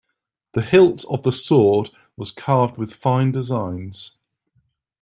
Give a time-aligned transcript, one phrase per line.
[0.53, 4.17] The hilt of the sword was carved with fine designs.